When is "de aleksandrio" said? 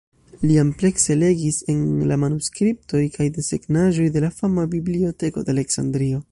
5.51-6.25